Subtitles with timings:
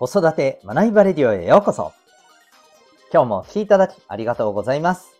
[0.00, 1.92] 子育て学びバレディオへようこそ。
[3.12, 5.10] 今日もお聴きいただきありがとうございます。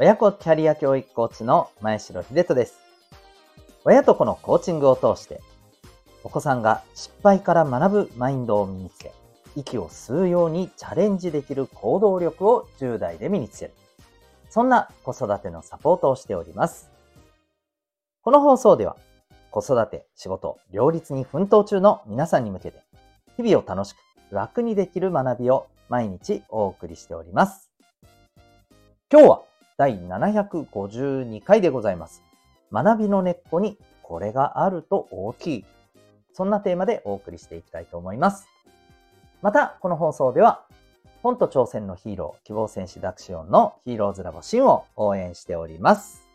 [0.00, 2.76] 親子キャリア教育コーチの前城秀人です。
[3.84, 5.40] 親と子のコーチングを通して、
[6.24, 9.12] お子さんが失敗から学ぶマインドを身につけ、
[9.54, 13.74] 息を吸うようにチャレンジできる行動力を10代で身につける。
[14.50, 16.90] そんな子育てのサポートをしております。
[18.22, 18.96] この放送では、
[19.52, 22.82] 子育て、仕事、両立に奮闘中の皆さんに向けて、
[23.36, 27.70] 日々を楽しく楽にできる学びを毎日お送りしております。
[29.12, 29.42] 今日は
[29.76, 32.22] 第752回でございます。
[32.72, 35.64] 学びの根っこにこれがあると大きい。
[36.32, 38.48] そんなテーマでお送りしていきたいと思います。
[39.42, 40.64] また、この放送では、
[41.22, 46.26] 本と挑戦のヒーロー、希望戦士ダクシオンのヒーローズラボシンを応援しております。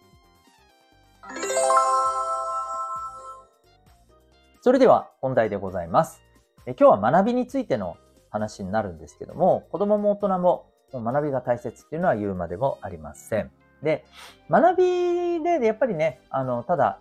[4.62, 6.22] それでは本題でございます。
[6.66, 7.98] え今日は学びについての
[8.30, 13.52] 話になるんですけども、子供も大人も学びが大切っていうのは言うまでもありません。
[13.82, 14.06] で、
[14.50, 17.00] 学びでやっぱりね、あの、ただ、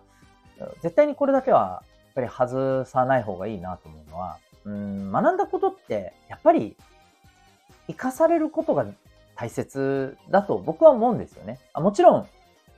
[0.81, 6.75] 絶対にこれだけはやっぱり外さない方がいいなと思うのは、うん、学んだことってやっぱり
[7.87, 8.85] 生かされることが
[9.35, 11.59] 大切だと僕は思うんですよね。
[11.73, 12.27] あもちろん、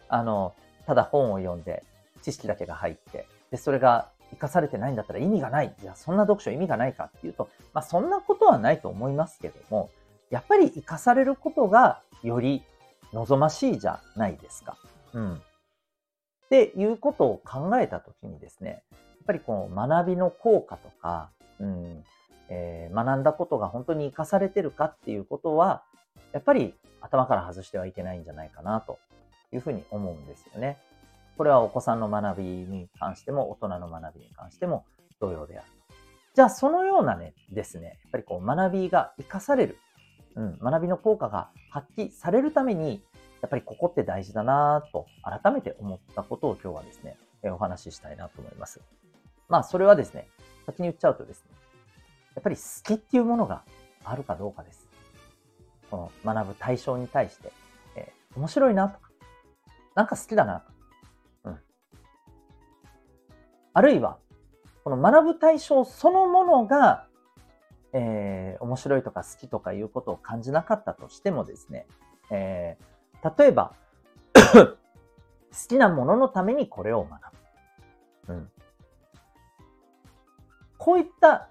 [0.07, 0.53] あの、
[0.85, 1.83] ただ本を読んで
[2.21, 5.73] 知識だけが入って、で、それが生かされてないんだったら意味がない。
[5.79, 9.89] じゃあそんな読書意味がないかっていうと、まあそんなことはないと思いますけども、
[10.29, 12.63] やっぱり生かされることがより
[13.13, 14.77] 望ましいじゃないですか。
[15.13, 15.35] うん。
[15.35, 15.39] っ
[16.49, 22.03] ていうことを考えたときにですね、やっぱりこの学びの効果とか、うん、
[22.49, 25.83] えー、学んだことが本当に生かされてるかっていうことは、
[26.31, 28.99] やっぱり頭から外してはいけないんじゃないかなと
[29.51, 30.77] いうふうに思うんですよね。
[31.37, 34.85] これはお子さんの学びに関しても、大人の学びに関しても
[35.19, 35.95] 同様であると。
[36.35, 39.77] じゃあ、そのようなね、ですね、やっぱりこう学びが活かされる、
[40.35, 43.03] うん、学びの効果が発揮されるために、
[43.41, 48.81] やっぱりここって大事だなと改めて思ったことを今日はですね、お話ししたいなと思います。
[49.49, 50.29] まあ、それはですね、
[50.65, 51.51] 先に言っちゃうとですね、
[52.35, 53.63] やっぱり好きっていうものが
[54.03, 54.87] あるかどうかです。
[55.91, 57.51] この学ぶ対象に対して、
[57.95, 59.09] えー、面白いなとか、
[59.93, 60.72] なんか好きだなとか
[63.73, 64.17] あるいは、
[64.83, 67.07] この学ぶ対象そのものが、
[67.93, 71.87] えー、面白いとか好きとかいうことを感じなかったとしてもですね、
[72.31, 73.73] えー、例えば
[74.33, 74.77] 好
[75.67, 77.21] きなもののためにこれを学
[78.27, 78.33] ぶ。
[78.33, 78.51] うん、
[80.77, 81.49] こういった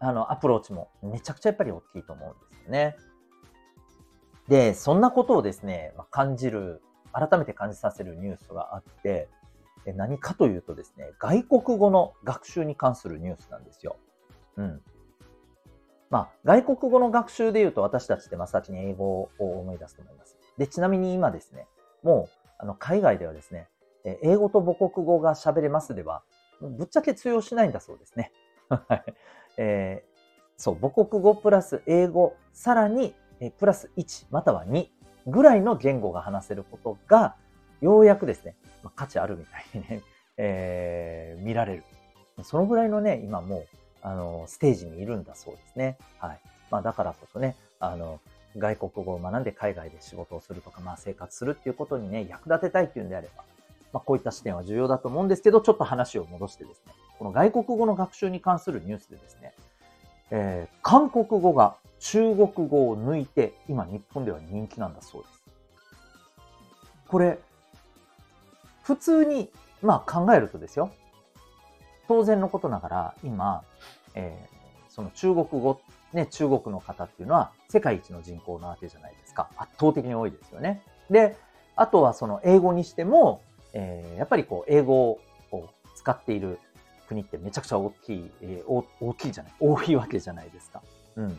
[0.00, 2.96] あのアプローチもめちゃくちゃやっぱり大きいと思うんですよね。
[4.48, 9.28] で、そんなことをですね、感じる、改めて感じさせるニュースがあって、
[9.92, 13.96] 何かというとですね、外国語の学習に関するニュースなんですよ。
[14.56, 14.80] うん。
[16.10, 20.36] まあ、外国語の学習で言うと私たちって真っ先に英語を思い出すと思います。
[20.56, 21.66] で、ちなみに今ですね、
[22.02, 23.68] もう、あの、海外ではですね、
[24.22, 26.22] 英語と母国語が喋れますでは、
[26.60, 28.32] ぶっちゃけ通用しないんだそうですね。
[28.68, 29.14] は い
[29.58, 30.08] えー、
[30.56, 34.88] そう、母国語プラス英語、さらに、えプラス1または2
[35.28, 37.36] ぐらいの言語が話せることが、
[37.80, 40.02] ようやくですね、まあ、価値あるみたいにね、
[40.36, 41.84] えー、見られる。
[42.42, 43.66] そのぐらいのね、今もう、
[44.02, 45.98] あの、ステージにいるんだそうですね。
[46.18, 46.40] はい。
[46.70, 48.20] まあ、だからこそね、あの、
[48.56, 53.44] 外国語を学んで海外で仕事をするとか、まあ、生活するっていうことにね、役立てたいっていうんであれば、
[53.92, 59.54] まあ、こういった視点は重要だと思うんですけど、ちょっと話を戻してですね、この外国語の学習に関するニュースでですね、
[60.30, 65.42] えー、韓国語が中国語を抜いて、今日本では人気なんだそうです。
[67.08, 67.38] これ、
[68.88, 69.50] 普通に、
[69.82, 70.90] まあ考えるとですよ。
[72.08, 73.62] 当然のことながら、今、
[74.14, 75.78] えー、その中国語、
[76.14, 79.50] ね、中国の方っていうのは世界一の人口なわけじゃないですか。
[79.58, 80.80] 圧倒的に多いですよね。
[81.10, 81.36] で、
[81.76, 83.42] あとはその英語にしても、
[83.74, 85.20] えー、やっぱりこう、英語
[85.52, 86.58] を使っている
[87.08, 90.80] 国ってめちゃくちゃ大きい、えー、大きいじゃない、多いわけじゃないですか。
[91.16, 91.38] うん。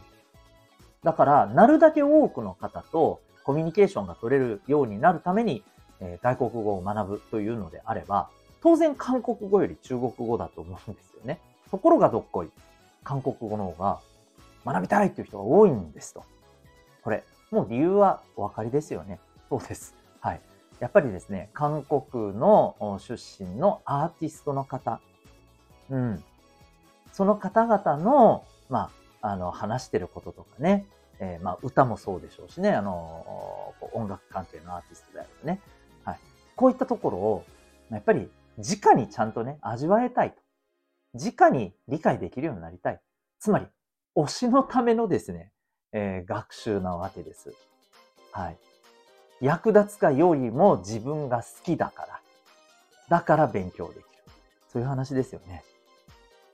[1.04, 5.64] だから、なるだけ多くの方とコミュニケーションが取れるようになるために、
[6.02, 8.30] えー、外国語を学ぶというのであれば、
[8.62, 11.40] 当然韓国語より中国語だと思うんですよね。
[11.72, 12.50] ところがどっこい、
[13.04, 14.00] 韓国語の方が
[14.66, 16.24] 学びたいっていう人が多いんですと。
[17.04, 19.20] これ、もう理由はお分かりですよね。
[19.50, 19.96] そうです。
[20.20, 20.42] はい。
[20.80, 25.00] やっぱりですね、韓国の出身のアーティストの方、
[25.90, 26.24] うん。
[27.12, 28.92] その方々の、ま
[29.22, 30.86] あ、あの、話してることとかね、
[31.20, 35.60] えー、まあ、歌もそうでしょうしね、あの、音楽関係のアーティストであるとね、
[36.60, 37.46] こういったところを、
[37.90, 40.36] やっぱり直にちゃんとね、味わえたいと。
[41.14, 43.00] 直に理解できるようになりたい。
[43.40, 43.68] つまり、
[44.14, 45.54] 推しのためのですね、
[45.94, 47.54] えー、学習なわけです。
[48.34, 48.58] はい。
[49.40, 52.20] 役立つかよりも自分が好きだから。
[53.08, 54.04] だから勉強できる。
[54.68, 55.64] そういう話ですよね。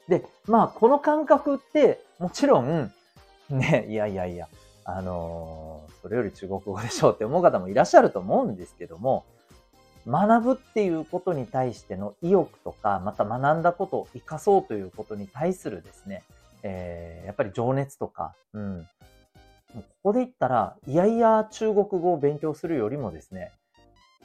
[0.07, 2.93] で、まあ、この感覚って、もちろん、
[3.49, 4.47] ね、いやいやいや、
[4.83, 9.25] あのー、それより中国語でしょうって思う方もいらっしゃると思うんですけども、
[10.07, 16.23] 学ぶっていうことに対しての意欲とか、また学んだことを活かそうということに対するですね、
[16.63, 18.87] えー、やっぱり情熱とか、うん。
[19.75, 23.51] ここで言ったら、いやいや中国語を勉強するよりもですね、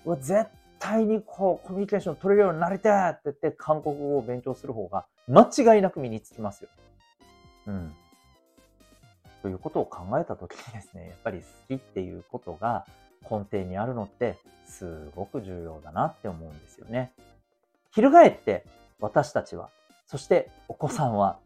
[0.05, 0.47] う絶
[0.79, 6.71] 対にこう、コミュニケーション取れるようになりたいって言って韓国語を勉強する方が間違いなく身につきますよ。
[7.69, 7.95] うん。
[9.43, 12.87] ということを考えたときにですね、やっぱり好きっていうことが
[13.29, 17.13] 根底にあるのってすごく重要だなって思うんですよね。
[17.93, 18.65] 翻って
[19.01, 19.71] 私たちは、
[20.07, 21.39] そしてお子さんは、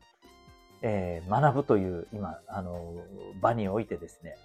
[0.82, 2.94] えー、学ぶという今、あの、
[3.40, 4.36] 場においてですね、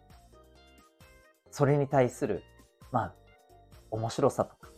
[1.52, 2.44] それに対する、
[2.92, 3.14] まあ、
[3.92, 4.70] 面白さとか、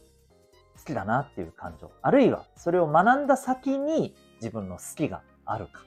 [0.78, 5.84] 好きだなっていう感情、あるいはそれを学んだ先に自分の好きがあるか、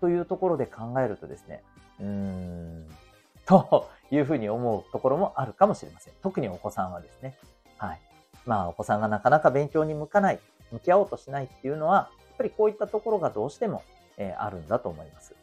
[0.00, 1.64] というところで考えるとですね、
[1.98, 2.88] うーん、
[3.50, 6.14] というふうに思うところもあるかもしれません。
[6.22, 7.36] 特にお子さんはですね。
[7.78, 8.00] はい。
[8.46, 10.38] まあ、お子さんがなかなか勉強に向かない、
[10.70, 13.82] 向き合おうとしないっていうのは、やっぱりこういったところがどうしても、
[14.18, 15.34] えー、あるんだと思います。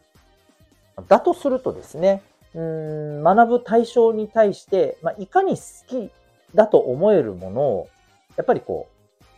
[1.07, 2.23] だとするとですね、
[2.55, 6.09] うん学ぶ対象に対して、まあ、いかに好き
[6.55, 7.89] だと思えるものを、
[8.37, 8.87] やっぱりこ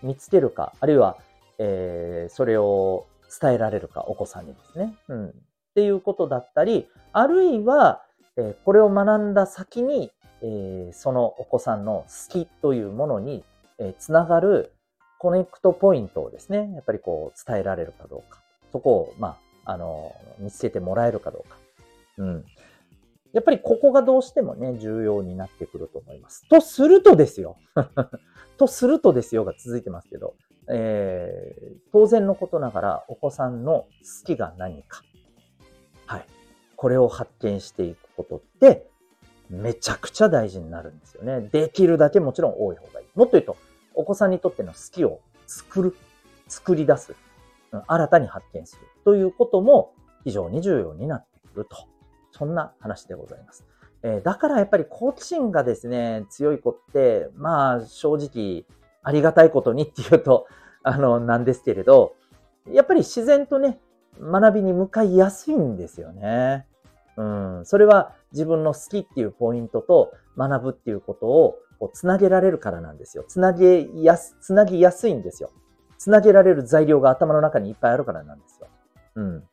[0.03, 1.17] う、見つけるか、あるいは、
[1.57, 3.07] えー、それを
[3.41, 4.95] 伝えられるか、お子さんにですね。
[5.07, 5.29] うん。
[5.29, 5.31] っ
[5.75, 8.03] ていうことだったり、あるいは、
[8.39, 13.43] えこれを学んだ先に、えそのお子さんの好きというものに、
[13.77, 14.73] えつながる
[15.19, 18.41] コネクトポイントをですね、やっぱりこう伝えられるかどうか。
[18.71, 21.57] そこを、まあ、あの、見つけてもらえるかどうか。
[22.17, 22.45] うん。
[23.33, 26.47] やっぱりここがどうしてもね、重要になってくると思います。
[26.47, 27.57] とするとですよ。
[28.57, 30.35] とするとですよが続いてますけど、
[30.69, 33.87] えー、当然のことながらお子さんの好
[34.25, 35.01] きが何か。
[36.05, 36.25] はい。
[36.75, 38.89] これを発見していくことって、
[39.49, 41.49] めちゃくちゃ大事になるんですよね。
[41.51, 43.07] できるだけもちろん多い方がいい。
[43.15, 43.57] もっと言うと、
[43.95, 45.95] お子さんにとっての好きを作る、
[46.47, 47.15] 作り出す、
[47.87, 49.93] 新たに発見するということも
[50.23, 51.77] 非常に重要になってくると。
[52.31, 53.65] そんな話でございます。
[54.03, 58.65] え、だからやっぱり好奇心がですね、強い子って、まあ正直
[59.01, 60.47] ありがたいことにっていうと、
[60.83, 62.15] あの、なんですけれど、
[62.71, 63.79] やっぱり自然とね、
[64.21, 66.65] 学びに向かいやすいんですよね。
[67.19, 67.65] うん。
[67.65, 73.25] それは自分の好きっていうポイントと学ぶっていうことをこうつなげられるからなんですよ。
[73.27, 75.51] つなげやす、つなぎやすいんですよ。
[75.97, 78.67] つなげられる材料が頭の中にいっぱいあるからなんですよ。
[79.15, 79.43] うん。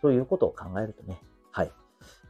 [0.00, 1.20] ということを考えるとね、
[1.50, 1.72] はい。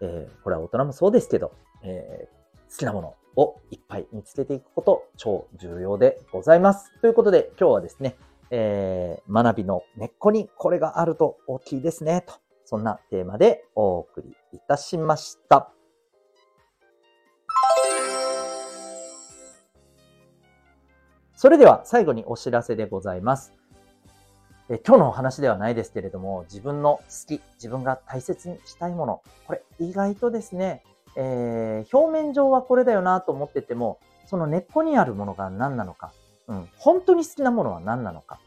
[0.00, 1.52] えー、これは大人もそうですけど、
[1.82, 6.90] えー、好きなものをいっぱい見つけていくこと、超重要でございます。
[7.02, 8.16] ということで、今日はですね、
[8.50, 12.34] えー、学びの根っこにこれがあると大きいですね、と。
[12.72, 15.70] そんなテーマでお送りいたしました。
[21.34, 23.52] それでは最後にお知らせでございます。
[24.70, 30.82] え今日のお話ではないですけれども、自分の好き、自分が大切にしたいもの、これ意外とですね、
[31.14, 36.14] えー、表面上はこれだよなと思ってても、その根っこにあるものが何なのか、
[36.48, 38.40] うん、本当に好きなものは何なのか、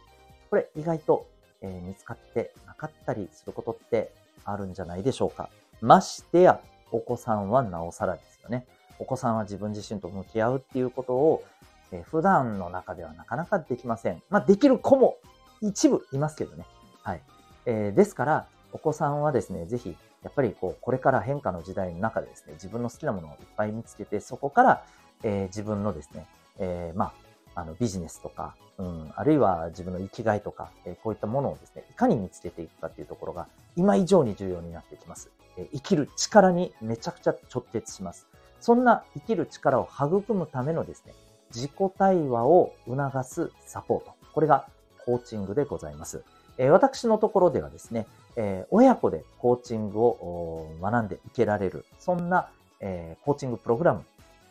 [0.50, 1.28] これ意外と、
[1.62, 4.12] えー、見つかってかったりすることって
[4.44, 5.50] あるんじゃないでしょうか。
[5.82, 6.60] ましてや、
[6.92, 8.66] お子さんはなおさらですよね。
[9.00, 11.44] お子さんは自分自身と向き合うっていうことを、
[11.92, 14.22] えー、普段の中ではなかなかできません。
[14.30, 15.18] まあ、できる子も
[15.62, 16.66] 一部いますけどね。
[17.04, 17.22] はい。
[17.66, 24.84] えー、ですから、お子さんはですね、ぜひ、やっぱりこう、これから変化の時代の中でですね、自分の好きなものをいっぱい見つけて、そこから、
[25.24, 26.28] えー、自分のですね、
[26.60, 27.14] えー、まあ、
[27.56, 35.32] あの、ビジネスとか、うん、あるいは自分の生きがいとか、えー、こういったものをですね、いかに見つけていくかっていうところが、今以上に重要になってきます。
[35.58, 38.28] えー、生きる力にめちゃくちゃ直結します。
[38.60, 41.14] そんな生きる力を育むためのですね、
[41.54, 44.12] 自己対話を促すサポート。
[44.34, 44.68] これが
[45.06, 46.24] コーチングでございます。
[46.58, 54.04] え私のところではですね、え親子でコーチングを学んでいけられる、そんな、えコーチングプログラム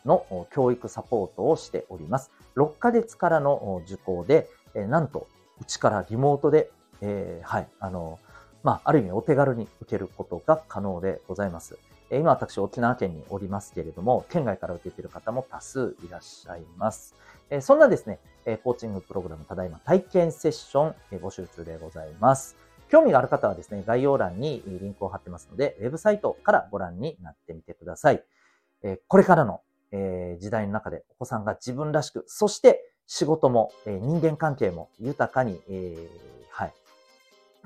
[0.05, 2.31] の教育サポートをしております。
[2.55, 5.27] 6ヶ月からの受講で、なんと、
[5.61, 6.69] うちからリモートで、
[7.01, 8.19] え、はい、あの、
[8.63, 11.77] まあ、ある意味お手軽に受けることが可能でございます。
[12.11, 17.15] 今私沖縄県におりますけれども、県外から受けている方も多数いらっしゃいます。
[17.61, 18.19] そんなですね、
[18.63, 22.55] コーチングプログラムただいま体験セッション募集中でございます。
[22.89, 28.23] 興味がある方はですね、概要欄にリンクを貼ってますので、ウェブサイトからご覧になってみてください。
[29.07, 36.09] これからの、え時代の中でお子さんが自分らしく、そして仕事も、え人間関係も豊かに、え
[36.49, 36.73] はい、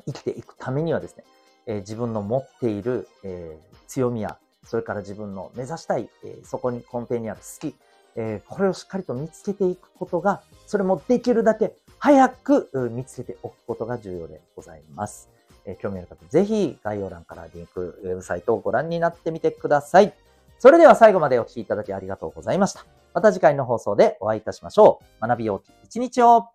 [0.08, 1.24] 生きていくためにはですね、
[1.66, 3.58] え自分の持っている、え
[3.88, 7.76] 強みや、それから自分の目指したい、えそこに根底にある好き、
[8.16, 15.30] えこれをしっかりと見つけていくことが、それもできるだけ早く見つけておくことが重要でございます。
[15.66, 20.14] え興味ある方、ぜひ概要欄からリンク、ウェブサイトをご覧になってみてください。
[20.60, 22.86] それでは最後までお聴きいただきありがとうございました。
[23.14, 25.28] また次回の放送でお会いいたしましょう。
[25.28, 26.50] 学びよう一日を